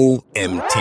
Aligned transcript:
OMT. 0.00 0.78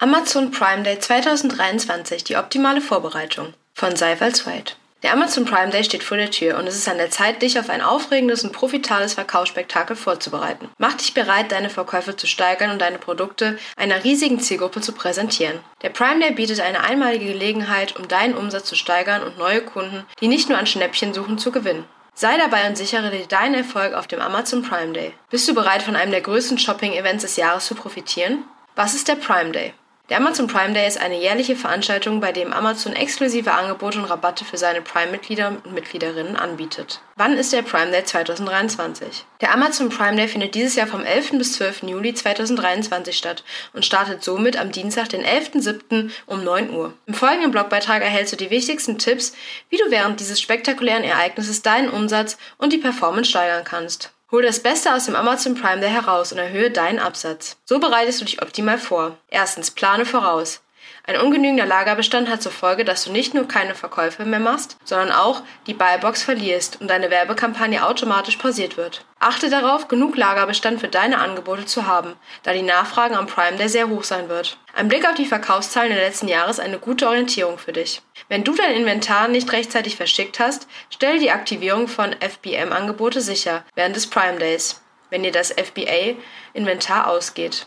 Amazon 0.00 0.50
Prime 0.50 0.82
Day 0.82 0.98
2023, 0.98 2.24
die 2.24 2.34
optimale 2.34 2.80
Vorbereitung 2.80 3.54
von 3.72 3.94
Seifels 3.94 4.44
White. 4.48 4.72
Der 5.04 5.12
Amazon 5.12 5.44
Prime 5.44 5.70
Day 5.70 5.84
steht 5.84 6.02
vor 6.02 6.16
der 6.16 6.32
Tür 6.32 6.58
und 6.58 6.66
es 6.66 6.74
ist 6.74 6.88
an 6.88 6.98
der 6.98 7.12
Zeit, 7.12 7.40
dich 7.40 7.56
auf 7.60 7.70
ein 7.70 7.82
aufregendes 7.82 8.42
und 8.42 8.50
profitables 8.50 9.14
Verkaufsspektakel 9.14 9.94
vorzubereiten. 9.94 10.70
Mach 10.78 10.94
dich 10.94 11.14
bereit, 11.14 11.52
deine 11.52 11.70
Verkäufe 11.70 12.16
zu 12.16 12.26
steigern 12.26 12.72
und 12.72 12.80
deine 12.80 12.98
Produkte 12.98 13.60
einer 13.76 14.02
riesigen 14.02 14.40
Zielgruppe 14.40 14.80
zu 14.80 14.90
präsentieren. 14.90 15.60
Der 15.82 15.90
Prime 15.90 16.18
Day 16.18 16.32
bietet 16.32 16.58
eine 16.58 16.80
einmalige 16.80 17.26
Gelegenheit, 17.26 17.94
um 17.94 18.08
deinen 18.08 18.34
Umsatz 18.34 18.64
zu 18.64 18.74
steigern 18.74 19.22
und 19.22 19.38
neue 19.38 19.60
Kunden, 19.60 20.04
die 20.20 20.26
nicht 20.26 20.48
nur 20.48 20.58
an 20.58 20.66
Schnäppchen 20.66 21.14
suchen, 21.14 21.38
zu 21.38 21.52
gewinnen. 21.52 21.84
Sei 22.16 22.38
dabei 22.38 22.68
und 22.68 22.78
sichere 22.78 23.10
dir 23.10 23.26
deinen 23.26 23.56
Erfolg 23.56 23.92
auf 23.92 24.06
dem 24.06 24.20
Amazon 24.20 24.62
Prime 24.62 24.92
Day. 24.92 25.14
Bist 25.30 25.48
du 25.48 25.54
bereit, 25.54 25.82
von 25.82 25.96
einem 25.96 26.12
der 26.12 26.20
größten 26.20 26.58
Shopping-Events 26.58 27.22
des 27.22 27.36
Jahres 27.36 27.66
zu 27.66 27.74
profitieren? 27.74 28.44
Was 28.76 28.94
ist 28.94 29.08
der 29.08 29.16
Prime 29.16 29.50
Day? 29.50 29.74
Der 30.10 30.18
Amazon 30.18 30.48
Prime 30.48 30.74
Day 30.74 30.86
ist 30.86 31.00
eine 31.00 31.18
jährliche 31.18 31.56
Veranstaltung, 31.56 32.20
bei 32.20 32.30
dem 32.30 32.52
Amazon 32.52 32.92
exklusive 32.92 33.52
Angebote 33.52 33.98
und 33.98 34.04
Rabatte 34.04 34.44
für 34.44 34.58
seine 34.58 34.82
Prime-Mitglieder 34.82 35.48
und 35.64 35.72
Mitgliederinnen 35.72 36.36
anbietet. 36.36 37.00
Wann 37.16 37.38
ist 37.38 37.54
der 37.54 37.62
Prime 37.62 37.90
Day 37.90 38.04
2023? 38.04 39.24
Der 39.40 39.54
Amazon 39.54 39.88
Prime 39.88 40.16
Day 40.16 40.28
findet 40.28 40.54
dieses 40.54 40.74
Jahr 40.74 40.86
vom 40.86 41.06
11. 41.06 41.38
bis 41.38 41.54
12. 41.54 41.84
Juli 41.84 42.12
2023 42.12 43.16
statt 43.16 43.44
und 43.72 43.86
startet 43.86 44.22
somit 44.22 44.58
am 44.58 44.72
Dienstag, 44.72 45.08
den 45.08 45.24
11.07. 45.24 46.10
um 46.26 46.44
9 46.44 46.68
Uhr. 46.68 46.92
Im 47.06 47.14
folgenden 47.14 47.50
Blogbeitrag 47.50 48.02
erhältst 48.02 48.34
du 48.34 48.36
die 48.36 48.50
wichtigsten 48.50 48.98
Tipps, 48.98 49.32
wie 49.70 49.78
du 49.78 49.90
während 49.90 50.20
dieses 50.20 50.38
spektakulären 50.38 51.02
Ereignisses 51.02 51.62
deinen 51.62 51.88
Umsatz 51.88 52.36
und 52.58 52.74
die 52.74 52.78
Performance 52.78 53.30
steigern 53.30 53.64
kannst. 53.64 54.13
Hol 54.34 54.42
das 54.42 54.58
Beste 54.58 54.92
aus 54.92 55.04
dem 55.04 55.14
Amazon 55.14 55.54
Prime 55.54 55.80
Day 55.80 55.90
heraus 55.90 56.32
und 56.32 56.38
erhöhe 56.38 56.68
deinen 56.68 56.98
Absatz. 56.98 57.56
So 57.66 57.78
bereitest 57.78 58.20
du 58.20 58.24
dich 58.24 58.42
optimal 58.42 58.78
vor. 58.78 59.16
Erstens, 59.28 59.70
plane 59.70 60.04
voraus. 60.04 60.60
Ein 61.06 61.20
ungenügender 61.20 61.66
Lagerbestand 61.66 62.28
hat 62.28 62.42
zur 62.42 62.50
Folge, 62.50 62.84
dass 62.84 63.04
du 63.04 63.12
nicht 63.12 63.32
nur 63.32 63.46
keine 63.46 63.76
Verkäufe 63.76 64.24
mehr 64.24 64.40
machst, 64.40 64.76
sondern 64.82 65.12
auch 65.12 65.42
die 65.68 65.74
Buybox 65.74 66.24
verlierst 66.24 66.80
und 66.80 66.88
deine 66.88 67.10
Werbekampagne 67.10 67.86
automatisch 67.86 68.36
pausiert 68.36 68.76
wird. 68.76 69.04
Achte 69.20 69.50
darauf, 69.50 69.86
genug 69.86 70.16
Lagerbestand 70.16 70.80
für 70.80 70.88
deine 70.88 71.18
Angebote 71.18 71.66
zu 71.66 71.86
haben, 71.86 72.14
da 72.42 72.52
die 72.52 72.62
Nachfrage 72.62 73.16
am 73.16 73.28
Prime 73.28 73.56
Day 73.56 73.68
sehr 73.68 73.88
hoch 73.88 74.02
sein 74.02 74.28
wird. 74.28 74.58
Ein 74.74 74.88
Blick 74.88 75.06
auf 75.08 75.14
die 75.14 75.26
Verkaufszahlen 75.26 75.92
der 75.92 76.04
letzten 76.04 76.26
Jahre 76.26 76.50
ist 76.50 76.58
eine 76.58 76.80
gute 76.80 77.06
Orientierung 77.06 77.56
für 77.56 77.72
dich. 77.72 78.02
Wenn 78.28 78.44
du 78.44 78.54
dein 78.54 78.74
Inventar 78.74 79.28
nicht 79.28 79.52
rechtzeitig 79.52 79.96
verschickt 79.96 80.38
hast, 80.38 80.66
stelle 80.90 81.18
die 81.18 81.30
Aktivierung 81.30 81.88
von 81.88 82.14
FBM-Angebote 82.20 83.20
sicher 83.20 83.64
während 83.74 83.96
des 83.96 84.08
Prime 84.08 84.38
Days, 84.38 84.80
wenn 85.10 85.22
dir 85.22 85.32
das 85.32 85.50
FBA-Inventar 85.52 87.08
ausgeht. 87.08 87.66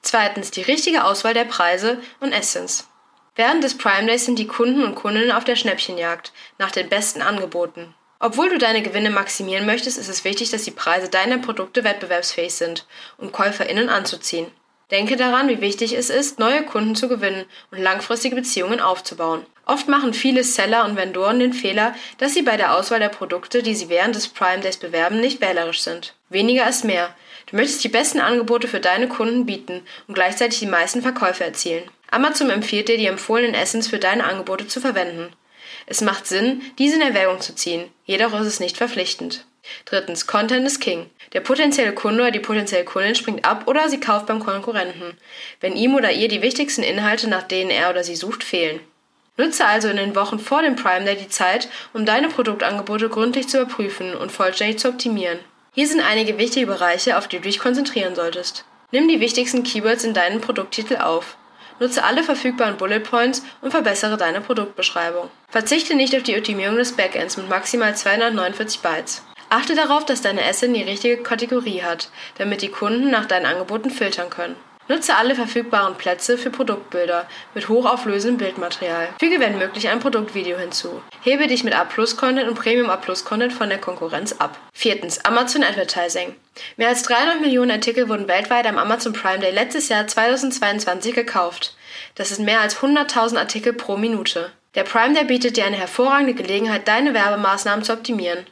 Zweitens 0.00 0.50
die 0.50 0.62
richtige 0.62 1.04
Auswahl 1.04 1.34
der 1.34 1.44
Preise 1.44 2.00
und 2.20 2.32
Essence. 2.32 2.88
Während 3.34 3.64
des 3.64 3.78
Prime 3.78 4.06
Days 4.06 4.24
sind 4.24 4.38
die 4.38 4.46
Kunden 4.46 4.82
und 4.82 4.94
Kundinnen 4.94 5.32
auf 5.32 5.44
der 5.44 5.56
Schnäppchenjagd 5.56 6.32
nach 6.58 6.70
den 6.70 6.88
besten 6.88 7.22
Angeboten. 7.22 7.94
Obwohl 8.18 8.50
du 8.50 8.58
deine 8.58 8.82
Gewinne 8.82 9.10
maximieren 9.10 9.66
möchtest, 9.66 9.98
ist 9.98 10.08
es 10.08 10.24
wichtig, 10.24 10.50
dass 10.50 10.62
die 10.62 10.70
Preise 10.70 11.08
deiner 11.08 11.38
Produkte 11.38 11.82
wettbewerbsfähig 11.82 12.54
sind, 12.54 12.86
um 13.18 13.32
KäuferInnen 13.32 13.88
anzuziehen. 13.88 14.50
Denke 14.92 15.16
daran, 15.16 15.48
wie 15.48 15.62
wichtig 15.62 15.94
es 15.94 16.10
ist, 16.10 16.38
neue 16.38 16.64
Kunden 16.64 16.94
zu 16.94 17.08
gewinnen 17.08 17.46
und 17.70 17.78
langfristige 17.78 18.36
Beziehungen 18.36 18.78
aufzubauen. 18.78 19.46
Oft 19.64 19.88
machen 19.88 20.12
viele 20.12 20.44
Seller 20.44 20.84
und 20.84 20.96
Vendoren 20.96 21.38
den 21.38 21.54
Fehler, 21.54 21.94
dass 22.18 22.34
sie 22.34 22.42
bei 22.42 22.58
der 22.58 22.76
Auswahl 22.76 23.00
der 23.00 23.08
Produkte, 23.08 23.62
die 23.62 23.74
sie 23.74 23.88
während 23.88 24.14
des 24.14 24.28
Prime 24.28 24.60
Days 24.60 24.76
bewerben, 24.76 25.18
nicht 25.18 25.40
wählerisch 25.40 25.80
sind. 25.80 26.14
Weniger 26.28 26.68
ist 26.68 26.84
mehr. 26.84 27.14
Du 27.46 27.56
möchtest 27.56 27.82
die 27.84 27.88
besten 27.88 28.20
Angebote 28.20 28.68
für 28.68 28.80
deine 28.80 29.08
Kunden 29.08 29.46
bieten 29.46 29.80
und 30.08 30.14
gleichzeitig 30.14 30.58
die 30.58 30.66
meisten 30.66 31.00
Verkäufe 31.00 31.42
erzielen. 31.42 31.84
Amazon 32.10 32.50
empfiehlt 32.50 32.88
dir, 32.88 32.98
die 32.98 33.06
empfohlenen 33.06 33.54
Essens 33.54 33.88
für 33.88 33.98
deine 33.98 34.24
Angebote 34.24 34.66
zu 34.66 34.78
verwenden. 34.78 35.32
Es 35.86 36.02
macht 36.02 36.26
Sinn, 36.26 36.60
diese 36.78 36.96
in 36.96 37.02
Erwägung 37.02 37.40
zu 37.40 37.54
ziehen, 37.54 37.90
jedoch 38.04 38.38
ist 38.38 38.46
es 38.46 38.60
nicht 38.60 38.76
verpflichtend. 38.76 39.46
Drittens, 39.84 40.26
Content 40.26 40.66
is 40.66 40.80
King. 40.80 41.10
Der 41.32 41.40
potenzielle 41.40 41.92
Kunde 41.92 42.22
oder 42.22 42.30
die 42.30 42.40
potenzielle 42.40 42.84
Kundin 42.84 43.14
springt 43.14 43.44
ab 43.44 43.64
oder 43.66 43.88
sie 43.88 44.00
kauft 44.00 44.26
beim 44.26 44.40
Konkurrenten, 44.40 45.16
wenn 45.60 45.76
ihm 45.76 45.94
oder 45.94 46.10
ihr 46.10 46.28
die 46.28 46.42
wichtigsten 46.42 46.82
Inhalte, 46.82 47.28
nach 47.28 47.42
denen 47.42 47.70
er 47.70 47.90
oder 47.90 48.04
sie 48.04 48.16
sucht, 48.16 48.44
fehlen. 48.44 48.80
Nutze 49.36 49.66
also 49.66 49.88
in 49.88 49.96
den 49.96 50.14
Wochen 50.14 50.38
vor 50.38 50.62
dem 50.62 50.76
Prime 50.76 51.04
Day 51.04 51.16
die 51.16 51.28
Zeit, 51.28 51.68
um 51.94 52.04
deine 52.04 52.28
Produktangebote 52.28 53.08
gründlich 53.08 53.48
zu 53.48 53.60
überprüfen 53.60 54.14
und 54.14 54.30
vollständig 54.30 54.78
zu 54.78 54.88
optimieren. 54.88 55.38
Hier 55.74 55.88
sind 55.88 56.00
einige 56.00 56.36
wichtige 56.36 56.66
Bereiche, 56.66 57.16
auf 57.16 57.28
die 57.28 57.36
du 57.36 57.42
dich 57.42 57.58
konzentrieren 57.58 58.14
solltest. 58.14 58.64
Nimm 58.90 59.08
die 59.08 59.20
wichtigsten 59.20 59.62
Keywords 59.62 60.04
in 60.04 60.12
deinen 60.12 60.42
Produkttitel 60.42 60.96
auf. 60.96 61.38
Nutze 61.80 62.04
alle 62.04 62.22
verfügbaren 62.22 62.76
Bullet 62.76 63.00
Points 63.00 63.42
und 63.62 63.70
verbessere 63.70 64.18
deine 64.18 64.42
Produktbeschreibung. 64.42 65.30
Verzichte 65.48 65.94
nicht 65.94 66.14
auf 66.14 66.22
die 66.22 66.36
Optimierung 66.36 66.76
des 66.76 66.92
Backends 66.92 67.38
mit 67.38 67.48
maximal 67.48 67.96
249 67.96 68.80
Bytes. 68.80 69.22
Achte 69.52 69.74
darauf, 69.74 70.06
dass 70.06 70.22
deine 70.22 70.42
Asset 70.46 70.74
die 70.74 70.82
richtige 70.82 71.18
Kategorie 71.18 71.82
hat, 71.82 72.08
damit 72.38 72.62
die 72.62 72.70
Kunden 72.70 73.10
nach 73.10 73.26
deinen 73.26 73.44
Angeboten 73.44 73.90
filtern 73.90 74.30
können. 74.30 74.56
Nutze 74.88 75.14
alle 75.14 75.34
verfügbaren 75.34 75.94
Plätze 75.96 76.38
für 76.38 76.48
Produktbilder 76.48 77.28
mit 77.52 77.68
hochauflösendem 77.68 78.38
Bildmaterial. 78.38 79.10
Füge 79.20 79.40
wenn 79.40 79.58
möglich 79.58 79.90
ein 79.90 80.00
Produktvideo 80.00 80.56
hinzu. 80.56 81.02
Hebe 81.20 81.48
dich 81.48 81.64
mit 81.64 81.74
A-Plus-Content 81.74 82.48
und 82.48 82.58
Premium-A-Plus-Content 82.58 83.52
von 83.52 83.68
der 83.68 83.76
Konkurrenz 83.76 84.32
ab. 84.38 84.58
Viertens. 84.72 85.22
Amazon 85.26 85.64
Advertising. 85.64 86.34
Mehr 86.78 86.88
als 86.88 87.02
300 87.02 87.42
Millionen 87.42 87.72
Artikel 87.72 88.08
wurden 88.08 88.28
weltweit 88.28 88.66
am 88.66 88.78
Amazon 88.78 89.12
Prime 89.12 89.40
Day 89.40 89.52
letztes 89.52 89.90
Jahr 89.90 90.06
2022 90.06 91.14
gekauft. 91.14 91.76
Das 92.14 92.30
sind 92.30 92.46
mehr 92.46 92.62
als 92.62 92.78
100.000 92.78 93.36
Artikel 93.36 93.74
pro 93.74 93.98
Minute. 93.98 94.50
Der 94.76 94.84
Prime 94.84 95.12
Day 95.12 95.24
bietet 95.24 95.58
dir 95.58 95.66
eine 95.66 95.76
hervorragende 95.76 96.32
Gelegenheit, 96.32 96.88
deine 96.88 97.12
Werbemaßnahmen 97.12 97.84
zu 97.84 97.92
optimieren. 97.92 98.46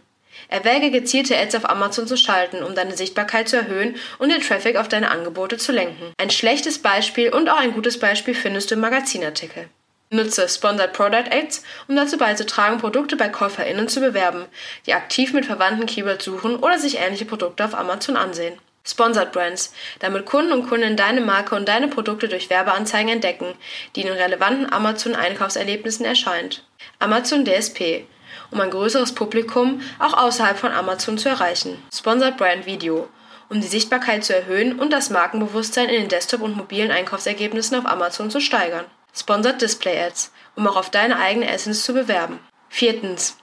Erwäge 0.50 0.90
gezielte 0.90 1.38
Ads 1.38 1.54
auf 1.54 1.70
Amazon 1.70 2.06
zu 2.06 2.16
schalten, 2.16 2.62
um 2.62 2.74
deine 2.74 2.96
Sichtbarkeit 2.96 3.48
zu 3.48 3.56
erhöhen 3.56 3.96
und 4.18 4.30
den 4.30 4.40
Traffic 4.40 4.76
auf 4.76 4.88
deine 4.88 5.10
Angebote 5.10 5.56
zu 5.56 5.72
lenken. 5.72 6.12
Ein 6.18 6.30
schlechtes 6.30 6.78
Beispiel 6.80 7.30
und 7.30 7.48
auch 7.48 7.58
ein 7.58 7.72
gutes 7.72 7.98
Beispiel 7.98 8.34
findest 8.34 8.70
du 8.70 8.74
im 8.74 8.80
Magazinartikel. 8.80 9.68
Nutze 10.12 10.48
Sponsored 10.48 10.92
Product 10.92 11.30
Ads, 11.30 11.62
um 11.86 11.94
dazu 11.94 12.18
beizutragen, 12.18 12.78
Produkte 12.78 13.14
bei 13.14 13.28
KäuferInnen 13.28 13.86
zu 13.86 14.00
bewerben, 14.00 14.46
die 14.86 14.94
aktiv 14.94 15.32
mit 15.32 15.46
verwandten 15.46 15.86
Keywords 15.86 16.24
suchen 16.24 16.56
oder 16.56 16.80
sich 16.80 16.98
ähnliche 16.98 17.26
Produkte 17.26 17.64
auf 17.64 17.76
Amazon 17.76 18.16
ansehen. 18.16 18.58
Sponsored 18.84 19.30
Brands, 19.30 19.72
damit 20.00 20.26
Kunden 20.26 20.50
und 20.50 20.68
Kundinnen 20.68 20.96
deine 20.96 21.20
Marke 21.20 21.54
und 21.54 21.68
deine 21.68 21.86
Produkte 21.86 22.26
durch 22.28 22.50
Werbeanzeigen 22.50 23.12
entdecken, 23.12 23.54
die 23.94 24.00
in 24.00 24.08
relevanten 24.08 24.72
Amazon-Einkaufserlebnissen 24.72 26.04
erscheint. 26.04 26.64
Amazon 26.98 27.44
DSP, 27.44 28.06
um 28.50 28.60
ein 28.60 28.70
größeres 28.70 29.14
Publikum 29.14 29.80
auch 29.98 30.14
außerhalb 30.14 30.58
von 30.58 30.72
Amazon 30.72 31.18
zu 31.18 31.28
erreichen. 31.28 31.82
Sponsored 31.92 32.36
Brand 32.36 32.66
Video, 32.66 33.08
um 33.48 33.60
die 33.60 33.66
Sichtbarkeit 33.66 34.24
zu 34.24 34.34
erhöhen 34.34 34.78
und 34.78 34.92
das 34.92 35.10
Markenbewusstsein 35.10 35.88
in 35.88 36.02
den 36.02 36.08
Desktop- 36.08 36.42
und 36.42 36.56
mobilen 36.56 36.90
Einkaufsergebnissen 36.90 37.76
auf 37.76 37.86
Amazon 37.86 38.30
zu 38.30 38.40
steigern. 38.40 38.86
Sponsored 39.14 39.60
Display 39.60 40.00
Ads, 40.00 40.32
um 40.56 40.66
auch 40.66 40.76
auf 40.76 40.90
deine 40.90 41.18
eigene 41.18 41.50
Essence 41.50 41.84
zu 41.84 41.92
bewerben. 41.92 42.38
Viertens. 42.68 43.36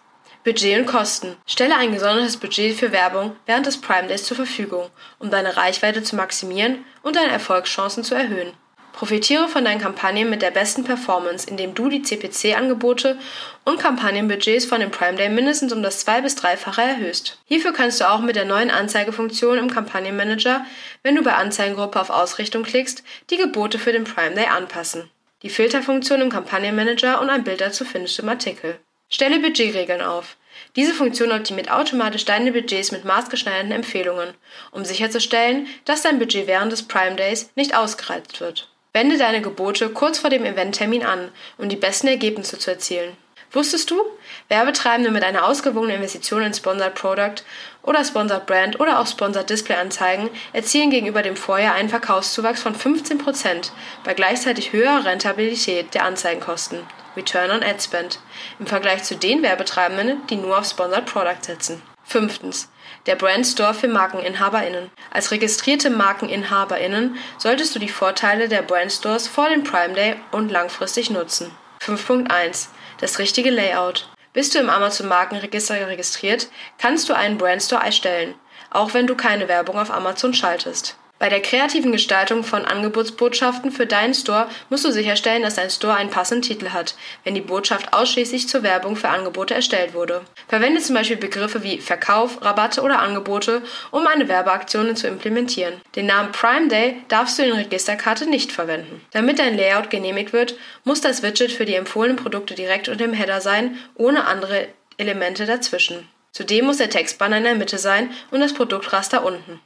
Budget 0.44 0.80
und 0.80 0.86
Kosten. 0.86 1.36
Stelle 1.46 1.76
ein 1.76 1.92
gesondertes 1.92 2.38
Budget 2.38 2.74
für 2.74 2.94
Werbung 2.94 3.36
während 3.46 3.66
des 3.66 3.82
Prime 3.82 4.08
Days 4.08 4.24
zur 4.24 4.38
Verfügung, 4.38 4.90
um 5.20 5.30
deine 5.30 5.58
Reichweite 5.58 6.04
zu 6.04 6.16
maximieren 6.16 6.86
und 7.04 7.18
deine 7.18 7.32
Erfolgschancen 7.32 8.06
zu 8.06 8.16
erhöhen. 8.16 8.54
Profitiere 8.98 9.48
von 9.48 9.64
deinen 9.64 9.80
Kampagnen 9.80 10.28
mit 10.28 10.42
der 10.42 10.50
besten 10.50 10.84
Performance, 10.84 11.48
indem 11.48 11.76
du 11.76 11.88
die 11.88 12.02
CPC-Angebote 12.02 13.20
und 13.64 13.80
Kampagnenbudgets 13.80 14.66
von 14.66 14.80
dem 14.80 14.90
Prime 14.90 15.16
Day 15.16 15.30
mindestens 15.30 15.72
um 15.72 15.84
das 15.84 16.00
zwei- 16.00 16.22
bis 16.22 16.34
dreifache 16.34 16.82
erhöhst. 16.82 17.38
Hierfür 17.46 17.74
kannst 17.74 18.02
du 18.02 18.10
auch 18.10 18.22
mit 18.22 18.36
der 18.36 18.46
neuen 18.46 18.72
Anzeigefunktion 18.72 19.60
im 19.60 19.70
Kampagnenmanager, 19.70 20.66
wenn 21.04 21.16
du 21.16 21.22
bei 21.22 21.36
Anzeigengruppe 21.36 22.02
auf 22.02 22.10
Ausrichtung 22.10 22.64
klickst, 22.64 23.04
die 23.30 23.38
Gebote 23.38 23.78
für 23.78 23.92
den 23.92 24.04
Prime 24.04 24.34
Day 24.34 24.48
anpassen. 24.48 25.12
Die 25.44 25.52
Filterfunktion 25.52 26.22
im 26.22 26.32
Kampagnenmanager 26.32 27.22
und 27.22 27.30
ein 27.30 27.44
Bild 27.44 27.62
dazu 27.62 27.86
findest 27.86 28.18
du 28.18 28.24
im 28.24 28.30
Artikel. 28.30 28.80
Stelle 29.10 29.40
Budgetregeln 29.40 30.02
auf. 30.02 30.38
Diese 30.76 30.96
Funktion 30.96 31.32
optimiert 31.32 31.70
automatisch 31.70 32.26
deine 32.26 32.52
Budgets 32.52 32.92
mit 32.92 33.06
maßgeschneiderten 33.06 33.74
Empfehlungen, 33.74 34.34
um 34.72 34.84
sicherzustellen, 34.84 35.68
dass 35.86 36.02
dein 36.02 36.18
Budget 36.18 36.48
während 36.48 36.72
des 36.72 36.82
Prime 36.82 37.16
Days 37.16 37.52
nicht 37.54 37.78
ausgereizt 37.78 38.42
wird. 38.42 38.68
Wende 38.94 39.18
deine 39.18 39.42
Gebote 39.42 39.90
kurz 39.90 40.20
vor 40.20 40.30
dem 40.30 40.46
Eventtermin 40.46 41.04
an, 41.04 41.32
um 41.58 41.70
die 41.70 41.76
besten 41.76 42.08
Ergebnisse 42.08 42.58
zu 42.58 42.72
erzielen. 42.72 43.16
Wusstest 43.52 43.90
du? 43.92 44.02
Werbetreibende 44.50 45.10
mit 45.10 45.24
einer 45.24 45.46
ausgewogenen 45.46 45.98
Investition 45.98 46.42
in 46.42 46.54
Sponsored 46.54 46.96
Product 46.96 47.44
oder 47.82 48.04
Sponsored 48.04 48.46
Brand 48.46 48.80
oder 48.80 49.00
auch 49.00 49.08
Sponsored 49.08 49.50
Display 49.50 49.78
Anzeigen 49.78 50.30
erzielen 50.52 50.90
gegenüber 50.90 51.22
dem 51.22 51.38
Vorjahr 51.38 51.76
einen 51.76 51.90
Verkaufszuwachs 51.90 52.62
von 52.62 52.76
15% 52.76 53.72
bei 54.04 54.14
gleichzeitig 54.14 54.74
höherer 54.74 55.06
Rentabilität 55.06 55.94
der 55.94 56.04
Anzeigenkosten. 56.04 56.80
Return 57.16 57.52
on 57.52 57.64
Ad 57.64 57.82
Spend 57.82 58.20
im 58.60 58.68
Vergleich 58.68 59.04
zu 59.04 59.16
den 59.16 59.42
Werbetreibenden, 59.42 60.28
die 60.28 60.36
nur 60.36 60.60
auf 60.60 60.68
Sponsored 60.68 61.06
Product 61.06 61.42
setzen. 61.42 61.82
Fünftens. 62.08 62.70
Der 63.06 63.16
Brand 63.16 63.46
Store 63.46 63.74
für 63.74 63.90
MarkeninhaberInnen. 63.90 64.90
Als 65.12 65.32
registrierte 65.32 65.90
MarkeninhaberInnen 65.90 67.18
solltest 67.38 67.76
du 67.76 67.80
die 67.80 67.90
Vorteile 67.90 68.48
der 68.48 68.62
Brand 68.62 68.94
Stores 68.94 69.28
vor 69.28 69.50
dem 69.50 69.64
Prime 69.64 69.94
Day 69.94 70.16
und 70.32 70.50
langfristig 70.50 71.10
nutzen. 71.10 71.52
5.1. 71.82 72.70
Das 73.02 73.20
richtige 73.20 73.50
Layout. 73.50 74.10
Bist 74.32 74.56
du 74.56 74.60
im 74.60 74.70
Amazon 74.70 75.10
Markenregister 75.10 75.86
registriert, 75.88 76.48
kannst 76.78 77.10
du 77.10 77.14
einen 77.14 77.38
Brand 77.38 77.62
Store 77.62 77.84
erstellen, 77.84 78.36
auch 78.70 78.94
wenn 78.94 79.08
du 79.08 79.16
keine 79.16 79.50
Werbung 79.50 79.78
auf 79.78 79.92
Amazon 79.92 80.34
schaltest. 80.34 80.98
Bei 81.20 81.30
der 81.30 81.42
kreativen 81.42 81.92
Gestaltung 81.92 82.44
von 82.44 82.64
Angebotsbotschaften 82.64 83.72
für 83.72 83.88
deinen 83.88 84.14
Store 84.14 84.48
musst 84.70 84.86
du 84.86 84.92
sicherstellen, 84.92 85.42
dass 85.42 85.56
dein 85.56 85.72
Store 85.72 85.96
einen 85.96 86.12
passenden 86.12 86.44
Titel 86.44 86.70
hat, 86.70 86.96
wenn 87.24 87.34
die 87.34 87.42
Botschaft 87.42 87.92
ausschließlich 87.94 88.48
zur 88.48 88.62
Werbung 88.62 88.96
für 88.96 89.10
Angebote 89.10 89.56
erstellt 89.56 89.96
wurde. 89.96 90.22
Verwende 90.48 90.80
zum 90.80 90.96
Beispiel 90.96 91.18
Begriffe 91.18 91.64
wie 91.64 91.80
Verkauf, 91.80 92.44
Rabatte 92.44 92.82
oder 92.82 93.00
Angebote, 93.00 93.64
um 93.90 94.06
eine 94.06 94.28
Werbeaktion 94.28 94.96
zu 94.96 95.08
implementieren. 95.08 95.82
Den 95.96 96.06
Namen 96.06 96.32
Prime 96.32 96.68
Day 96.68 96.98
darfst 97.08 97.40
du 97.40 97.44
in 97.44 97.50
der 97.50 97.60
Registerkarte 97.60 98.30
nicht 98.30 98.52
verwenden. 98.52 99.02
Damit 99.12 99.40
dein 99.40 99.58
Layout 99.58 99.90
genehmigt 99.90 100.34
wird, 100.34 100.56
muss 100.84 101.02
das 101.02 101.24
Widget 101.24 101.52
für 101.52 101.66
die 101.66 101.76
empfohlenen 101.76 102.18
Produkte 102.18 102.54
direkt 102.54 102.90
unter 102.90 103.06
dem 103.06 103.14
Header 103.14 103.42
sein, 103.42 103.78
ohne 103.96 104.28
andere 104.28 104.68
Elemente 104.98 105.46
dazwischen. 105.48 106.08
Zudem 106.32 106.66
muss 106.66 106.78
der 106.78 106.92
Textbanner 106.92 107.38
in 107.38 107.44
der 107.44 107.56
Mitte 107.56 107.80
sein 107.80 108.12
und 108.30 108.40
das 108.40 108.54
Produktraster 108.54 109.26
unten. 109.26 109.60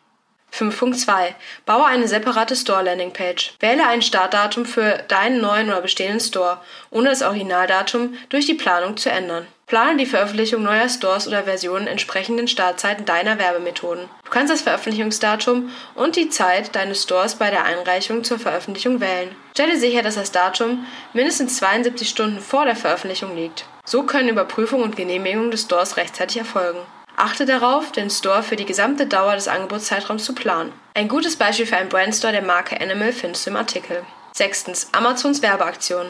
5.2 0.53 1.33
Baue 1.65 1.85
eine 1.85 2.07
separate 2.07 2.55
Store-Landingpage. 2.55 3.53
Wähle 3.59 3.87
ein 3.87 4.01
Startdatum 4.01 4.65
für 4.65 5.03
deinen 5.07 5.41
neuen 5.41 5.69
oder 5.69 5.81
bestehenden 5.81 6.19
Store, 6.19 6.59
ohne 6.89 7.09
das 7.09 7.21
Originaldatum 7.21 8.15
durch 8.29 8.45
die 8.45 8.53
Planung 8.53 8.97
zu 8.97 9.09
ändern. 9.09 9.47
Plane 9.71 9.95
die 9.95 10.05
Veröffentlichung 10.05 10.63
neuer 10.63 10.89
Stores 10.89 11.29
oder 11.29 11.43
Versionen 11.43 11.87
entsprechend 11.87 12.37
den 12.37 12.49
Startzeiten 12.49 13.05
deiner 13.05 13.39
Werbemethoden. 13.39 14.09
Du 14.25 14.29
kannst 14.29 14.51
das 14.51 14.63
Veröffentlichungsdatum 14.63 15.69
und 15.95 16.17
die 16.17 16.27
Zeit 16.27 16.75
deines 16.75 17.03
Stores 17.03 17.35
bei 17.35 17.49
der 17.51 17.63
Einreichung 17.63 18.25
zur 18.25 18.37
Veröffentlichung 18.37 18.99
wählen. 18.99 19.33
Stelle 19.53 19.77
sicher, 19.77 20.01
dass 20.01 20.15
das 20.15 20.33
Datum 20.33 20.85
mindestens 21.13 21.55
72 21.55 22.09
Stunden 22.09 22.41
vor 22.41 22.65
der 22.65 22.75
Veröffentlichung 22.75 23.33
liegt. 23.33 23.63
So 23.85 24.03
können 24.03 24.27
Überprüfung 24.27 24.83
und 24.83 24.97
Genehmigung 24.97 25.51
des 25.51 25.61
Stores 25.61 25.95
rechtzeitig 25.95 26.39
erfolgen. 26.39 26.79
Achte 27.15 27.45
darauf, 27.45 27.91
den 27.91 28.09
Store 28.09 28.43
für 28.43 28.55
die 28.55 28.65
gesamte 28.65 29.05
Dauer 29.05 29.35
des 29.35 29.47
Angebotszeitraums 29.47 30.23
zu 30.23 30.33
planen. 30.33 30.73
Ein 30.93 31.07
gutes 31.07 31.35
Beispiel 31.35 31.65
für 31.65 31.77
einen 31.77 31.89
Brandstore 31.89 32.33
der 32.33 32.41
Marke 32.41 32.79
Animal 32.79 33.13
findest 33.13 33.45
du 33.45 33.51
im 33.51 33.57
Artikel. 33.57 34.03
Sechstens. 34.33 34.87
Amazons 34.93 35.41
Werbeaktion. 35.41 36.07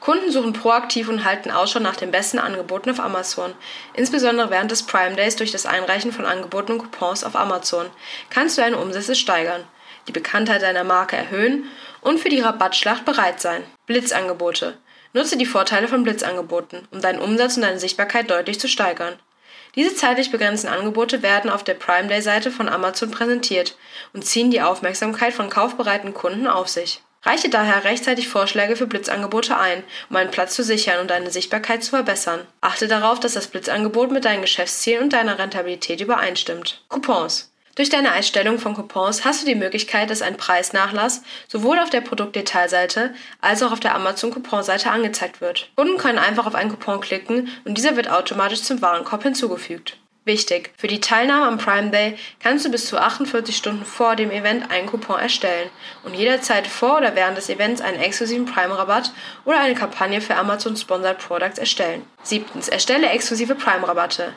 Kunden 0.00 0.30
suchen 0.30 0.52
proaktiv 0.52 1.08
und 1.08 1.24
halten 1.24 1.50
Ausschau 1.50 1.80
nach 1.80 1.96
den 1.96 2.10
besten 2.10 2.38
Angeboten 2.38 2.90
auf 2.90 3.00
Amazon. 3.00 3.54
Insbesondere 3.94 4.50
während 4.50 4.70
des 4.70 4.84
Prime 4.84 5.16
Days 5.16 5.36
durch 5.36 5.50
das 5.50 5.66
Einreichen 5.66 6.12
von 6.12 6.26
Angeboten 6.26 6.72
und 6.72 6.78
Coupons 6.78 7.24
auf 7.24 7.34
Amazon 7.34 7.86
kannst 8.30 8.56
du 8.56 8.62
deine 8.62 8.78
Umsätze 8.78 9.14
steigern, 9.14 9.64
die 10.06 10.12
Bekanntheit 10.12 10.62
deiner 10.62 10.84
Marke 10.84 11.16
erhöhen 11.16 11.64
und 12.02 12.20
für 12.20 12.28
die 12.28 12.40
Rabattschlacht 12.40 13.04
bereit 13.04 13.40
sein. 13.40 13.64
Blitzangebote. 13.86 14.78
Nutze 15.12 15.36
die 15.36 15.46
Vorteile 15.46 15.88
von 15.88 16.04
Blitzangeboten, 16.04 16.86
um 16.92 17.00
deinen 17.00 17.20
Umsatz 17.20 17.56
und 17.56 17.62
deine 17.62 17.80
Sichtbarkeit 17.80 18.30
deutlich 18.30 18.60
zu 18.60 18.68
steigern. 18.68 19.18
Diese 19.74 19.94
zeitlich 19.94 20.30
begrenzten 20.30 20.68
Angebote 20.68 21.22
werden 21.22 21.50
auf 21.50 21.64
der 21.64 21.74
Prime 21.74 22.08
Day 22.08 22.22
Seite 22.22 22.50
von 22.50 22.68
Amazon 22.68 23.10
präsentiert 23.10 23.76
und 24.12 24.24
ziehen 24.24 24.50
die 24.50 24.62
Aufmerksamkeit 24.62 25.34
von 25.34 25.50
kaufbereiten 25.50 26.14
Kunden 26.14 26.46
auf 26.46 26.68
sich. 26.68 27.02
Reiche 27.22 27.48
daher 27.48 27.84
rechtzeitig 27.84 28.28
Vorschläge 28.28 28.76
für 28.76 28.86
Blitzangebote 28.86 29.58
ein, 29.58 29.82
um 30.08 30.16
einen 30.16 30.30
Platz 30.30 30.54
zu 30.54 30.62
sichern 30.62 31.00
und 31.00 31.10
deine 31.10 31.30
Sichtbarkeit 31.30 31.82
zu 31.82 31.90
verbessern. 31.90 32.46
Achte 32.60 32.86
darauf, 32.86 33.18
dass 33.18 33.34
das 33.34 33.48
Blitzangebot 33.48 34.12
mit 34.12 34.24
deinen 34.24 34.42
Geschäftszielen 34.42 35.04
und 35.04 35.12
deiner 35.12 35.38
Rentabilität 35.38 36.00
übereinstimmt. 36.00 36.84
Coupons 36.88 37.50
durch 37.76 37.90
deine 37.90 38.12
Einstellung 38.12 38.58
von 38.58 38.74
Coupons 38.74 39.26
hast 39.26 39.42
du 39.42 39.46
die 39.46 39.54
Möglichkeit, 39.54 40.08
dass 40.08 40.22
ein 40.22 40.38
Preisnachlass 40.38 41.22
sowohl 41.46 41.78
auf 41.78 41.90
der 41.90 42.00
Produktdetailseite 42.00 43.14
als 43.42 43.62
auch 43.62 43.70
auf 43.70 43.80
der 43.80 43.94
Amazon 43.94 44.30
Couponseite 44.30 44.90
angezeigt 44.90 45.42
wird. 45.42 45.70
Kunden 45.76 45.98
können 45.98 46.18
einfach 46.18 46.46
auf 46.46 46.54
einen 46.54 46.70
Coupon 46.70 47.02
klicken 47.02 47.50
und 47.66 47.76
dieser 47.76 47.96
wird 47.96 48.10
automatisch 48.10 48.62
zum 48.62 48.80
Warenkorb 48.80 49.22
hinzugefügt. 49.22 49.98
Wichtig, 50.24 50.72
für 50.78 50.88
die 50.88 51.00
Teilnahme 51.00 51.46
am 51.46 51.58
Prime 51.58 51.90
Day 51.90 52.16
kannst 52.40 52.64
du 52.64 52.70
bis 52.70 52.86
zu 52.86 52.98
48 52.98 53.54
Stunden 53.54 53.84
vor 53.84 54.16
dem 54.16 54.30
Event 54.30 54.70
einen 54.70 54.88
Coupon 54.88 55.20
erstellen 55.20 55.68
und 56.02 56.14
jederzeit 56.14 56.66
vor 56.66 56.96
oder 56.96 57.14
während 57.14 57.36
des 57.36 57.50
Events 57.50 57.82
einen 57.82 58.00
exklusiven 58.00 58.46
Prime-Rabatt 58.46 59.12
oder 59.44 59.60
eine 59.60 59.74
Kampagne 59.74 60.22
für 60.22 60.34
Amazon 60.34 60.76
Sponsored 60.76 61.18
Products 61.18 61.58
erstellen. 61.58 62.06
Siebtens, 62.22 62.68
erstelle 62.68 63.10
exklusive 63.10 63.54
Prime-Rabatte. 63.54 64.32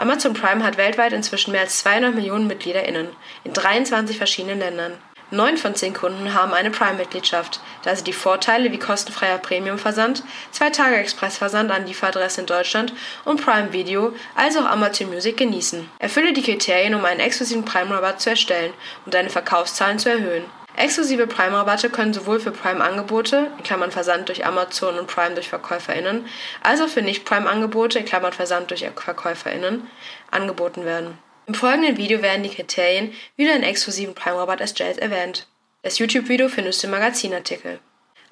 Amazon 0.00 0.32
Prime 0.32 0.64
hat 0.64 0.78
weltweit 0.78 1.12
inzwischen 1.12 1.52
mehr 1.52 1.60
als 1.60 1.80
200 1.80 2.14
Millionen 2.14 2.46
MitgliederInnen 2.46 3.08
in 3.44 3.52
23 3.52 4.16
verschiedenen 4.16 4.58
Ländern. 4.58 4.92
Neun 5.30 5.58
von 5.58 5.74
zehn 5.74 5.92
Kunden 5.92 6.32
haben 6.32 6.54
eine 6.54 6.70
Prime-Mitgliedschaft, 6.70 7.60
da 7.82 7.94
sie 7.94 8.02
die 8.02 8.14
Vorteile 8.14 8.72
wie 8.72 8.78
kostenfreier 8.78 9.36
Premium-Versand, 9.36 10.24
zwei 10.52 10.70
Tage 10.70 10.96
Express-Versand 10.96 11.70
an 11.70 11.86
Lieferadresse 11.86 12.40
in 12.40 12.46
Deutschland 12.46 12.94
und 13.26 13.44
Prime 13.44 13.74
Video 13.74 14.14
als 14.34 14.56
auch 14.56 14.64
Amazon 14.64 15.10
Music 15.10 15.36
genießen. 15.36 15.88
Erfülle 15.98 16.32
die 16.32 16.42
Kriterien, 16.42 16.94
um 16.94 17.04
einen 17.04 17.20
exklusiven 17.20 17.66
Prime-Rabatt 17.66 18.22
zu 18.22 18.30
erstellen 18.30 18.72
und 19.04 19.12
deine 19.12 19.28
Verkaufszahlen 19.28 19.98
zu 19.98 20.08
erhöhen. 20.08 20.44
Exklusive 20.76 21.26
Prime-Rabatte 21.26 21.90
können 21.90 22.14
sowohl 22.14 22.40
für 22.40 22.52
Prime-Angebote 22.52 23.50
in 23.58 23.62
Klammern 23.64 23.90
(Versand 23.90 24.28
durch 24.28 24.46
Amazon 24.46 24.98
und 24.98 25.06
Prime 25.08 25.34
durch 25.34 25.48
VerkäuferInnen) 25.48 26.26
als 26.62 26.80
auch 26.80 26.88
für 26.88 27.02
Nicht-Prime-Angebote 27.02 27.98
in 27.98 28.04
Klammern 28.04 28.32
(Versand 28.32 28.70
durch 28.70 28.88
VerkäuferInnen) 28.96 29.86
angeboten 30.30 30.84
werden. 30.84 31.18
Im 31.46 31.54
folgenden 31.54 31.96
Video 31.96 32.22
werden 32.22 32.44
die 32.44 32.54
Kriterien, 32.54 33.12
wie 33.36 33.44
du 33.44 33.52
einen 33.52 33.64
exklusiven 33.64 34.14
Prime-Rabatt 34.14 34.60
erstellst, 34.60 35.00
erwähnt. 35.00 35.48
Das 35.82 35.98
YouTube-Video 35.98 36.48
findest 36.48 36.82
du 36.82 36.86
im 36.86 36.92
Magazinartikel. 36.92 37.80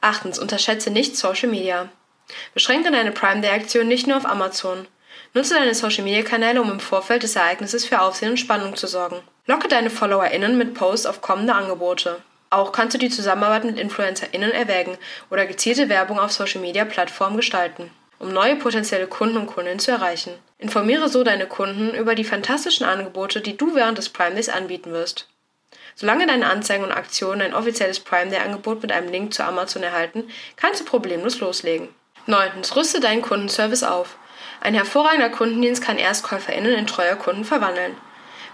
Achtens. 0.01 0.39
Unterschätze 0.39 0.91
nicht 0.91 1.17
Social 1.17 1.49
Media. 1.49 1.89
Beschränke 2.55 2.91
deine 2.93 3.11
Prime 3.11 3.41
Day-Aktion 3.41 3.89
nicht 3.89 4.07
nur 4.07 4.17
auf 4.17 4.27
Amazon. 4.27 4.87
Nutze 5.35 5.55
deine 5.55 5.75
Social-Media-Kanäle, 5.75 6.63
um 6.63 6.71
im 6.71 6.81
Vorfeld 6.81 7.23
des 7.23 7.37
Ereignisses 7.37 7.85
für 7.85 8.01
Aufsehen 8.01 8.31
und 8.31 8.37
Spannung 8.37 8.77
zu 8.77 8.87
sorgen. 8.87 9.21
Locke 9.51 9.67
deine 9.67 9.89
FollowerInnen 9.89 10.59
mit 10.59 10.75
Posts 10.75 11.07
auf 11.07 11.23
kommende 11.23 11.55
Angebote. 11.55 12.21
Auch 12.51 12.71
kannst 12.71 12.93
du 12.93 12.99
die 12.99 13.09
Zusammenarbeit 13.09 13.65
mit 13.65 13.79
InfluencerInnen 13.79 14.53
erwägen 14.53 14.99
oder 15.31 15.47
gezielte 15.47 15.89
Werbung 15.89 16.19
auf 16.21 16.33
Social-Media-Plattformen 16.33 17.39
gestalten, 17.39 17.91
um 18.19 18.29
neue 18.29 18.57
potenzielle 18.57 19.07
Kunden 19.07 19.39
und 19.39 19.47
Kundinnen 19.47 19.79
zu 19.79 19.91
erreichen. 19.91 20.35
Informiere 20.59 21.09
so 21.09 21.25
deine 21.25 21.47
Kunden 21.47 21.95
über 21.95 22.15
die 22.15 22.25
fantastischen 22.25 22.85
Angebote, 22.85 23.41
die 23.41 23.57
du 23.57 23.75
während 23.75 23.97
des 23.97 24.11
Prime 24.11 24.35
Days 24.35 24.51
anbieten 24.51 24.93
wirst. 24.93 25.29
Solange 25.95 26.27
deine 26.27 26.51
Anzeigen 26.51 26.85
und 26.85 26.93
Aktionen 26.93 27.41
ein 27.41 27.55
offizielles 27.55 28.01
Prime 28.01 28.31
Day 28.31 28.41
Angebot 28.41 28.83
mit 28.83 28.93
einem 28.93 29.11
Link 29.11 29.33
zu 29.33 29.45
Amazon 29.45 29.83
erhalten, 29.83 30.25
kannst 30.57 30.83
du 30.83 30.85
problemlos 30.85 31.41
loslegen. 31.41 31.89
9. 32.27 32.51
Rüste 32.77 33.01
deinen 33.01 33.23
Kundenservice 33.23 33.83
auf. 33.83 34.17
Ein 34.61 34.75
hervorragender 34.75 35.31
Kundendienst 35.31 35.83
kann 35.83 35.97
ErstkäuferInnen 35.97 36.75
in 36.75 36.87
treuer 36.87 37.17
Kunden 37.17 37.47
verwandeln. 37.47 37.97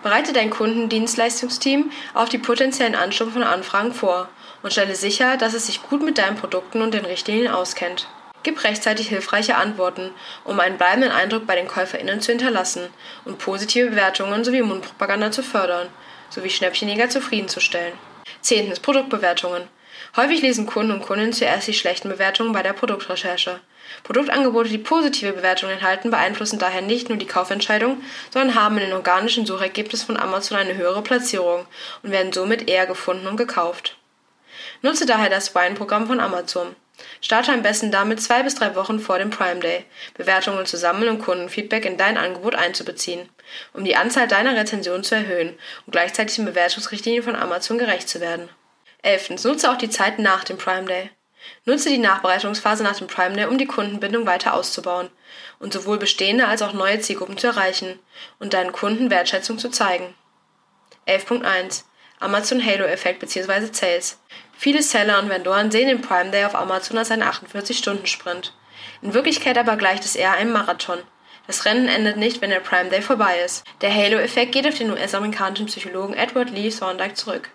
Bereite 0.04 0.34
dein 0.34 0.50
Kundendienstleistungsteam 0.50 1.90
auf 2.12 2.28
die 2.28 2.36
potenziellen 2.36 2.94
Ansturm 2.94 3.32
von 3.32 3.42
Anfragen 3.42 3.94
vor 3.94 4.28
und 4.62 4.70
stelle 4.70 4.96
sicher, 4.96 5.38
dass 5.38 5.54
es 5.54 5.64
sich 5.64 5.82
gut 5.82 6.02
mit 6.02 6.18
deinen 6.18 6.36
Produkten 6.36 6.82
und 6.82 6.92
den 6.92 7.06
Richtlinien 7.06 7.50
auskennt. 7.50 8.06
Gib 8.42 8.62
rechtzeitig 8.64 9.08
hilfreiche 9.08 9.56
Antworten, 9.56 10.10
um 10.44 10.60
einen 10.60 10.76
bleibenden 10.76 11.10
Eindruck 11.10 11.46
bei 11.46 11.56
den 11.56 11.68
KäuferInnen 11.68 12.20
zu 12.20 12.32
hinterlassen 12.32 12.88
und 13.24 13.38
positive 13.38 13.88
Bewertungen 13.88 14.44
sowie 14.44 14.60
Mundpropaganda 14.60 15.30
zu 15.30 15.42
fördern, 15.42 15.88
sowie 16.28 16.50
Schnäppchenjäger 16.50 17.08
zufriedenzustellen. 17.08 17.94
Zehntens 18.42 18.80
Produktbewertungen. 18.80 19.62
Häufig 20.16 20.42
lesen 20.42 20.66
Kunden 20.66 20.92
und 20.92 21.02
Kundinnen 21.02 21.32
zuerst 21.32 21.66
die 21.66 21.72
schlechten 21.72 22.10
Bewertungen 22.10 22.52
bei 22.52 22.62
der 22.62 22.74
Produktrecherche. 22.74 23.58
Produktangebote, 24.02 24.68
die 24.68 24.78
positive 24.78 25.32
Bewertungen 25.32 25.72
enthalten, 25.72 26.10
beeinflussen 26.10 26.58
daher 26.58 26.82
nicht 26.82 27.08
nur 27.08 27.18
die 27.18 27.26
Kaufentscheidung, 27.26 28.02
sondern 28.30 28.54
haben 28.54 28.76
in 28.78 28.84
den 28.84 28.92
organischen 28.92 29.46
Suchergebnissen 29.46 30.06
von 30.06 30.16
Amazon 30.16 30.58
eine 30.58 30.76
höhere 30.76 31.02
Platzierung 31.02 31.66
und 32.02 32.10
werden 32.10 32.32
somit 32.32 32.68
eher 32.68 32.86
gefunden 32.86 33.26
und 33.26 33.36
gekauft. 33.36 33.96
Nutze 34.82 35.06
daher 35.06 35.30
das 35.30 35.54
Wine-Programm 35.54 36.06
von 36.06 36.20
Amazon. 36.20 36.76
Starte 37.20 37.52
am 37.52 37.62
besten 37.62 37.90
damit 37.90 38.20
zwei 38.20 38.42
bis 38.42 38.54
drei 38.54 38.74
Wochen 38.76 39.00
vor 39.00 39.18
dem 39.18 39.30
Prime 39.30 39.60
Day, 39.60 39.84
Bewertungen 40.14 40.66
zu 40.66 40.76
sammeln 40.76 41.08
und 41.08 41.18
Kundenfeedback 41.22 41.84
in 41.84 41.96
dein 41.96 42.16
Angebot 42.16 42.54
einzubeziehen, 42.54 43.28
um 43.72 43.84
die 43.84 43.96
Anzahl 43.96 44.28
deiner 44.28 44.54
Rezensionen 44.54 45.02
zu 45.02 45.16
erhöhen 45.16 45.58
und 45.86 45.90
gleichzeitig 45.90 46.36
den 46.36 46.44
Bewertungsrichtlinien 46.44 47.24
von 47.24 47.34
Amazon 47.34 47.78
gerecht 47.78 48.08
zu 48.08 48.20
werden. 48.20 48.48
11. 49.02 49.44
Nutze 49.44 49.70
auch 49.70 49.78
die 49.78 49.90
Zeit 49.90 50.18
nach 50.18 50.44
dem 50.44 50.56
Prime 50.56 50.86
Day. 50.86 51.10
Nutze 51.64 51.88
die 51.88 51.98
Nachbereitungsphase 51.98 52.82
nach 52.82 52.96
dem 52.96 53.06
Prime 53.06 53.34
Day, 53.34 53.46
um 53.46 53.58
die 53.58 53.66
Kundenbindung 53.66 54.26
weiter 54.26 54.54
auszubauen 54.54 55.10
und 55.58 55.72
sowohl 55.72 55.98
bestehende 55.98 56.46
als 56.46 56.62
auch 56.62 56.72
neue 56.72 57.00
Zielgruppen 57.00 57.38
zu 57.38 57.46
erreichen 57.46 57.98
und 58.38 58.54
deinen 58.54 58.72
Kunden 58.72 59.10
Wertschätzung 59.10 59.58
zu 59.58 59.70
zeigen. 59.70 60.14
11.1 61.06 61.84
Amazon 62.20 62.64
Halo-Effekt 62.64 63.20
bzw. 63.20 63.68
Sales. 63.72 64.18
Viele 64.56 64.82
Seller 64.82 65.18
und 65.18 65.28
Vendoren 65.28 65.70
sehen 65.70 65.88
den 65.88 66.00
Prime 66.00 66.30
Day 66.30 66.44
auf 66.44 66.54
Amazon 66.54 66.96
als 66.96 67.10
einen 67.10 67.22
48-Stunden-Sprint. 67.22 68.54
In 69.02 69.12
Wirklichkeit 69.12 69.58
aber 69.58 69.76
gleicht 69.76 70.04
es 70.04 70.16
eher 70.16 70.32
einem 70.32 70.52
Marathon. 70.52 71.00
Das 71.46 71.66
Rennen 71.66 71.88
endet 71.88 72.16
nicht, 72.16 72.40
wenn 72.40 72.50
der 72.50 72.60
Prime 72.60 72.88
Day 72.88 73.02
vorbei 73.02 73.40
ist. 73.44 73.64
Der 73.82 73.94
Halo-Effekt 73.94 74.52
geht 74.52 74.66
auf 74.66 74.78
den 74.78 74.90
US-amerikanischen 74.90 75.66
Psychologen 75.66 76.14
Edward 76.14 76.50
Lee 76.50 76.70
Thorndike 76.70 77.14
zurück. 77.14 77.50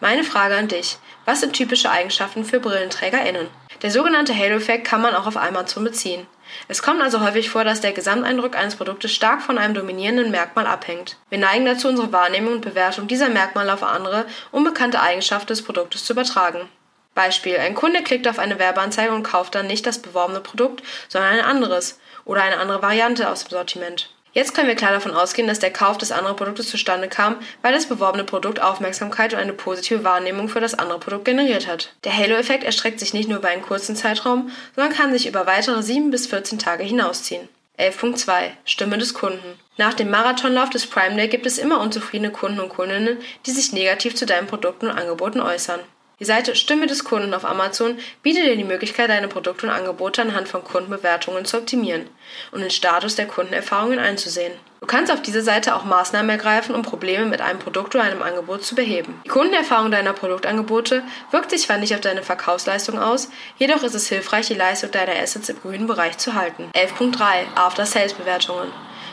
Meine 0.00 0.22
Frage 0.22 0.54
an 0.54 0.68
dich. 0.68 0.96
Was 1.24 1.40
sind 1.40 1.54
typische 1.54 1.90
Eigenschaften 1.90 2.44
für 2.44 2.60
BrillenträgerInnen? 2.60 3.48
Der 3.82 3.90
sogenannte 3.90 4.36
Halo-Effekt 4.36 4.86
kann 4.86 5.02
man 5.02 5.12
auch 5.12 5.26
auf 5.26 5.36
Amazon 5.36 5.82
beziehen. 5.82 6.28
Es 6.68 6.82
kommt 6.82 7.02
also 7.02 7.20
häufig 7.20 7.50
vor, 7.50 7.64
dass 7.64 7.80
der 7.80 7.90
Gesamteindruck 7.90 8.54
eines 8.56 8.76
Produktes 8.76 9.12
stark 9.12 9.42
von 9.42 9.58
einem 9.58 9.74
dominierenden 9.74 10.30
Merkmal 10.30 10.68
abhängt. 10.68 11.16
Wir 11.30 11.38
neigen 11.38 11.64
dazu, 11.64 11.88
unsere 11.88 12.12
Wahrnehmung 12.12 12.54
und 12.54 12.60
Bewertung 12.60 13.08
dieser 13.08 13.28
Merkmale 13.28 13.74
auf 13.74 13.82
andere, 13.82 14.26
unbekannte 14.52 15.02
Eigenschaften 15.02 15.48
des 15.48 15.62
Produktes 15.62 16.04
zu 16.04 16.12
übertragen. 16.12 16.68
Beispiel: 17.16 17.58
Ein 17.58 17.74
Kunde 17.74 18.04
klickt 18.04 18.28
auf 18.28 18.38
eine 18.38 18.60
Werbeanzeige 18.60 19.12
und 19.12 19.24
kauft 19.24 19.56
dann 19.56 19.66
nicht 19.66 19.84
das 19.84 19.98
beworbene 19.98 20.40
Produkt, 20.40 20.84
sondern 21.08 21.32
ein 21.32 21.44
anderes 21.44 21.98
oder 22.24 22.42
eine 22.42 22.58
andere 22.58 22.82
Variante 22.82 23.28
aus 23.28 23.44
dem 23.44 23.50
Sortiment. 23.50 24.10
Jetzt 24.38 24.54
können 24.54 24.68
wir 24.68 24.76
klar 24.76 24.92
davon 24.92 25.14
ausgehen, 25.14 25.48
dass 25.48 25.58
der 25.58 25.72
Kauf 25.72 25.98
des 25.98 26.12
anderen 26.12 26.36
Produktes 26.36 26.68
zustande 26.68 27.08
kam, 27.08 27.34
weil 27.60 27.72
das 27.72 27.86
beworbene 27.86 28.22
Produkt 28.22 28.62
Aufmerksamkeit 28.62 29.32
und 29.32 29.40
eine 29.40 29.52
positive 29.52 30.04
Wahrnehmung 30.04 30.48
für 30.48 30.60
das 30.60 30.78
andere 30.78 31.00
Produkt 31.00 31.24
generiert 31.24 31.66
hat. 31.66 31.92
Der 32.04 32.16
Halo-Effekt 32.16 32.62
erstreckt 32.62 33.00
sich 33.00 33.12
nicht 33.12 33.28
nur 33.28 33.38
über 33.38 33.48
einen 33.48 33.62
kurzen 33.62 33.96
Zeitraum, 33.96 34.52
sondern 34.76 34.94
kann 34.94 35.12
sich 35.12 35.26
über 35.26 35.48
weitere 35.48 35.82
7 35.82 36.12
bis 36.12 36.28
14 36.28 36.60
Tage 36.60 36.84
hinausziehen. 36.84 37.48
11.2 37.80 38.50
Stimme 38.64 38.96
des 38.96 39.12
Kunden. 39.12 39.58
Nach 39.76 39.94
dem 39.94 40.08
Marathonlauf 40.08 40.70
des 40.70 40.86
Prime 40.86 41.16
Day 41.16 41.26
gibt 41.26 41.44
es 41.44 41.58
immer 41.58 41.80
unzufriedene 41.80 42.30
Kunden 42.30 42.60
und 42.60 42.68
Kundinnen, 42.68 43.18
die 43.44 43.50
sich 43.50 43.72
negativ 43.72 44.14
zu 44.14 44.24
deinen 44.24 44.46
Produkten 44.46 44.86
und 44.86 44.96
Angeboten 44.96 45.40
äußern. 45.40 45.80
Die 46.20 46.24
Seite 46.24 46.56
Stimme 46.56 46.88
des 46.88 47.04
Kunden 47.04 47.32
auf 47.32 47.44
Amazon 47.44 47.96
bietet 48.24 48.44
dir 48.44 48.56
die 48.56 48.64
Möglichkeit, 48.64 49.08
deine 49.08 49.28
Produkte 49.28 49.66
und 49.66 49.72
Angebote 49.72 50.20
anhand 50.20 50.48
von 50.48 50.64
Kundenbewertungen 50.64 51.44
zu 51.44 51.58
optimieren 51.58 52.10
und 52.50 52.60
den 52.60 52.72
Status 52.72 53.14
der 53.14 53.28
Kundenerfahrungen 53.28 54.00
einzusehen. 54.00 54.52
Du 54.80 54.86
kannst 54.88 55.12
auf 55.12 55.22
dieser 55.22 55.42
Seite 55.42 55.76
auch 55.76 55.84
Maßnahmen 55.84 56.30
ergreifen, 56.30 56.74
um 56.74 56.82
Probleme 56.82 57.26
mit 57.26 57.40
einem 57.40 57.60
Produkt 57.60 57.94
oder 57.94 58.02
einem 58.02 58.22
Angebot 58.22 58.64
zu 58.64 58.74
beheben. 58.74 59.20
Die 59.24 59.28
Kundenerfahrung 59.28 59.92
deiner 59.92 60.12
Produktangebote 60.12 61.04
wirkt 61.30 61.50
sich 61.50 61.62
zwar 61.62 61.78
nicht 61.78 61.94
auf 61.94 62.00
deine 62.00 62.24
Verkaufsleistung 62.24 62.98
aus, 62.98 63.30
jedoch 63.56 63.84
ist 63.84 63.94
es 63.94 64.08
hilfreich, 64.08 64.48
die 64.48 64.54
Leistung 64.54 64.90
deiner 64.90 65.14
Assets 65.14 65.48
im 65.48 65.60
grünen 65.60 65.86
Bereich 65.86 66.18
zu 66.18 66.34
halten. 66.34 66.68
11.3 66.74 67.22
After-Sales-Bewertungen 67.54 68.72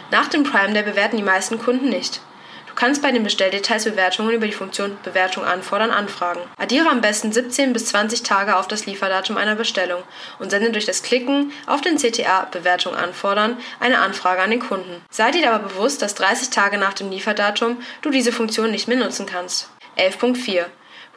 Nach 0.10 0.28
dem 0.28 0.44
Prime 0.44 0.74
Day 0.74 0.82
bewerten 0.82 1.18
die 1.18 1.24
meisten 1.24 1.60
Kunden 1.60 1.90
nicht. 1.90 2.20
Kannst 2.86 3.02
bei 3.02 3.12
den 3.12 3.24
Bestelldetails 3.24 3.86
Bewertungen 3.86 4.30
über 4.30 4.46
die 4.46 4.54
Funktion 4.54 4.96
Bewertung 5.02 5.44
anfordern 5.44 5.90
anfragen. 5.90 6.42
Addiere 6.56 6.88
am 6.88 7.02
besten 7.02 7.32
17 7.32 7.74
bis 7.74 7.88
20 7.88 8.22
Tage 8.22 8.58
auf 8.58 8.68
das 8.68 8.86
Lieferdatum 8.86 9.38
einer 9.38 9.56
Bestellung 9.56 10.04
und 10.38 10.52
sende 10.52 10.70
durch 10.70 10.86
das 10.86 11.02
Klicken 11.02 11.52
auf 11.66 11.82
den 11.82 11.98
CTA 11.98 12.46
Bewertung 12.46 12.94
anfordern 12.94 13.58
eine 13.80 13.98
Anfrage 13.98 14.44
an 14.44 14.52
den 14.52 14.60
Kunden. 14.60 15.04
Sei 15.10 15.32
dir 15.32 15.52
aber 15.52 15.68
bewusst, 15.68 16.04
dass 16.04 16.14
30 16.14 16.52
Tage 16.52 16.78
nach 16.78 16.94
dem 16.94 17.10
Lieferdatum 17.10 17.82
du 18.04 18.12
diese 18.12 18.32
Funktion 18.32 18.70
nicht 18.70 18.88
mehr 18.88 18.98
nutzen 18.98 19.26
kannst. 19.26 19.68
11.4 19.98 20.66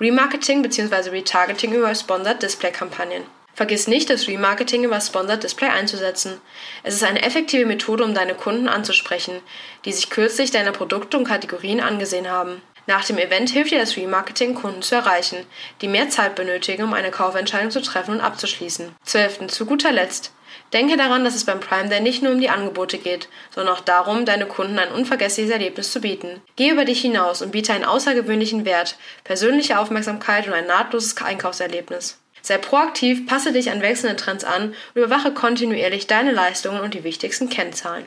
Remarketing 0.00 0.62
bzw. 0.62 1.10
Retargeting 1.10 1.74
über 1.74 1.94
Sponsored 1.94 2.42
Display 2.42 2.72
Kampagnen. 2.72 3.24
Vergiss 3.58 3.88
nicht, 3.88 4.08
das 4.08 4.28
Remarketing 4.28 4.84
über 4.84 5.00
Sponsored 5.00 5.42
Display 5.42 5.70
einzusetzen. 5.70 6.40
Es 6.84 6.94
ist 6.94 7.02
eine 7.02 7.22
effektive 7.22 7.66
Methode, 7.66 8.04
um 8.04 8.14
deine 8.14 8.36
Kunden 8.36 8.68
anzusprechen, 8.68 9.40
die 9.84 9.90
sich 9.90 10.10
kürzlich 10.10 10.52
deine 10.52 10.70
Produkte 10.70 11.18
und 11.18 11.24
Kategorien 11.26 11.80
angesehen 11.80 12.30
haben. 12.30 12.62
Nach 12.86 13.04
dem 13.04 13.18
Event 13.18 13.50
hilft 13.50 13.72
dir 13.72 13.80
das 13.80 13.96
Remarketing, 13.96 14.54
Kunden 14.54 14.82
zu 14.82 14.94
erreichen, 14.94 15.44
die 15.80 15.88
mehr 15.88 16.08
Zeit 16.08 16.36
benötigen, 16.36 16.84
um 16.84 16.94
eine 16.94 17.10
Kaufentscheidung 17.10 17.72
zu 17.72 17.82
treffen 17.82 18.12
und 18.14 18.20
abzuschließen. 18.20 18.94
12. 19.02 19.48
Zu 19.48 19.66
guter 19.66 19.90
Letzt. 19.90 20.30
Denke 20.72 20.96
daran, 20.96 21.24
dass 21.24 21.34
es 21.34 21.44
beim 21.44 21.58
Prime 21.58 21.88
Day 21.88 22.00
nicht 22.00 22.22
nur 22.22 22.34
um 22.34 22.40
die 22.40 22.50
Angebote 22.50 22.98
geht, 22.98 23.28
sondern 23.52 23.74
auch 23.74 23.80
darum, 23.80 24.24
deine 24.24 24.46
Kunden 24.46 24.78
ein 24.78 24.92
unvergessliches 24.92 25.50
Erlebnis 25.50 25.90
zu 25.90 26.00
bieten. 26.00 26.42
Geh 26.54 26.70
über 26.70 26.84
dich 26.84 27.00
hinaus 27.00 27.42
und 27.42 27.50
biete 27.50 27.72
einen 27.72 27.84
außergewöhnlichen 27.84 28.64
Wert, 28.64 28.96
persönliche 29.24 29.80
Aufmerksamkeit 29.80 30.46
und 30.46 30.52
ein 30.52 30.68
nahtloses 30.68 31.16
Einkaufserlebnis. 31.16 32.20
Sei 32.42 32.58
proaktiv, 32.58 33.26
passe 33.26 33.52
dich 33.52 33.70
an 33.70 33.82
wechselnde 33.82 34.16
Trends 34.16 34.44
an 34.44 34.74
und 34.94 35.02
überwache 35.02 35.32
kontinuierlich 35.32 36.06
deine 36.06 36.32
Leistungen 36.32 36.80
und 36.80 36.94
die 36.94 37.04
wichtigsten 37.04 37.48
Kennzahlen. 37.48 38.06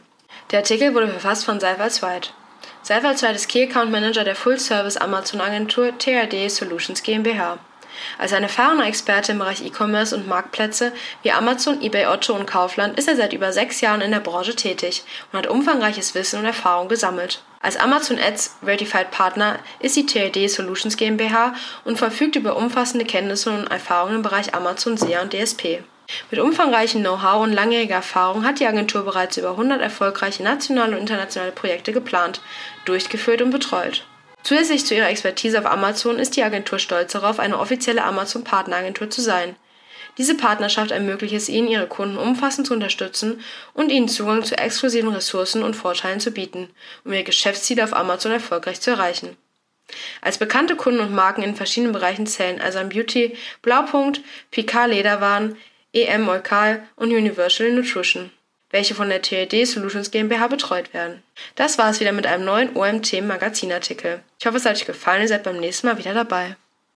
Der 0.52 0.60
Artikel 0.60 0.94
wurde 0.94 1.08
verfasst 1.08 1.46
von 1.46 1.60
Seifert 1.60 2.02
White. 2.02 2.30
Seifert 2.84 3.22
White 3.22 3.36
ist 3.36 3.48
Key 3.48 3.64
Account 3.64 3.92
Manager 3.92 4.24
der 4.24 4.36
Full-Service 4.36 4.98
Amazon-Agentur 4.98 5.98
TRD 5.98 6.50
Solutions 6.50 7.04
GmbH. 7.04 7.60
Als 8.18 8.34
ein 8.34 8.44
erfahrener 8.44 8.88
Experte 8.88 9.34
im 9.34 9.40
Bereich 9.40 9.64
E-Commerce 9.64 10.16
und 10.16 10.28
Marktplätze 10.28 10.92
wie 11.24 11.32
Amazon, 11.32 11.82
eBay, 11.82 12.08
Otto 12.08 12.34
und 12.34 12.46
Kaufland 12.46 12.98
ist 12.98 13.08
er 13.08 13.16
seit 13.16 13.34
über 13.34 13.52
sechs 13.54 13.82
Jahren 13.82 14.02
in 14.02 14.12
der 14.12 14.20
Branche 14.20 14.56
tätig 14.56 15.04
und 15.32 15.38
hat 15.38 15.48
umfangreiches 15.48 16.16
Wissen 16.16 16.40
und 16.40 16.46
Erfahrung 16.46 16.88
gesammelt. 16.88 17.44
Als 17.64 17.78
Amazon 17.78 18.18
Ads 18.18 18.56
Verified 18.64 19.12
Partner 19.12 19.60
ist 19.80 19.96
die 19.96 20.06
TLD 20.06 20.50
Solutions 20.50 20.98
GmbH 20.98 21.54
und 21.84 21.98
verfügt 21.98 22.36
über 22.36 22.58
umfassende 22.58 23.06
Kenntnisse 23.06 23.52
und 23.52 23.68
Erfahrungen 23.68 24.16
im 24.16 24.22
Bereich 24.24 24.56
Amazon 24.56 24.98
SEA 24.98 25.22
und 25.22 25.34
DSP. 25.34 25.84
Mit 26.32 26.40
umfangreichem 26.40 27.02
Know-how 27.02 27.44
und 27.44 27.54
langjähriger 27.54 27.96
Erfahrung 27.96 28.44
hat 28.46 28.60
die 28.60 28.66
Agentur 28.66 29.04
bereits 29.04 29.38
über 29.38 29.52
100 29.52 29.80
erfolgreiche 29.80 30.44
nationale 30.44 30.94
und 30.94 31.02
internationale 31.02 31.52
Projekte 31.52 31.94
geplant, 31.94 32.42
durchgeführt 32.86 33.42
und 33.42 33.52
betreut. 33.52 34.06
Zusätzlich 34.44 34.86
zu 34.86 34.96
ihrer 34.96 35.10
Expertise 35.10 35.60
auf 35.60 35.68
Amazon 35.68 36.18
ist 36.18 36.36
die 36.36 36.44
Agentur 36.44 36.80
stolz 36.80 37.14
darauf, 37.14 37.40
eine 37.40 37.60
offizielle 37.60 38.04
Amazon-Partneragentur 38.04 39.10
zu 39.12 39.22
sein. 39.22 39.56
Diese 40.18 40.36
Partnerschaft 40.36 40.92
ermöglicht 40.92 41.34
es 41.34 41.50
ihnen, 41.50 41.68
ihre 41.68 41.88
Kunden 41.88 42.18
umfassend 42.18 42.68
zu 42.68 42.74
unterstützen 42.74 43.42
und 43.74 43.92
ihnen 43.92 44.10
Zugang 44.10 44.44
zu 44.44 44.58
exklusiven 44.58 45.14
Ressourcen 45.14 45.64
und 45.64 45.76
Vorteilen 45.76 46.20
zu 46.20 46.32
bieten, 46.32 46.70
um 47.04 47.14
ihre 47.14 47.24
Geschäftsziele 47.24 47.84
auf 47.84 47.94
Amazon 47.94 48.32
erfolgreich 48.32 48.82
zu 48.82 48.92
erreichen. 48.92 49.38
Als 50.22 50.38
bekannte 50.38 50.76
Kunden 50.76 51.02
und 51.02 51.14
Marken 51.14 51.44
in 51.44 51.56
verschiedenen 51.56 51.94
Bereichen 51.94 52.28
zählen 52.28 52.62
Asam 52.62 52.90
Beauty, 52.90 53.36
Blaupunkt, 53.62 54.22
Picard 54.52 54.90
Lederwaren, 54.90 55.58
EM 55.94 56.30
Eukal 56.30 56.84
und 56.96 57.12
Universal 57.12 57.72
Nutrition 57.72 58.32
welche 58.72 58.96
von 58.96 59.10
der 59.10 59.22
TLD 59.22 59.68
Solutions 59.68 60.12
GmbH 60.12 60.48
betreut 60.48 60.94
werden. 60.94 61.22
Das 61.56 61.78
war 61.78 61.90
es 61.90 62.00
wieder 62.00 62.14
mit 62.14 62.26
einem 62.26 62.46
neuen 62.46 62.76
OMT 62.76 63.22
Magazinartikel. 63.22 64.22
Ich 64.40 64.46
hoffe, 64.46 64.58
es 64.58 64.66
hat 64.66 64.76
euch 64.76 64.86
gefallen, 64.86 65.22
ihr 65.22 65.28
seid 65.28 65.44
beim 65.44 65.60
nächsten 65.60 65.88
Mal 65.88 65.98
wieder 65.98 66.14
dabei. 66.14 66.56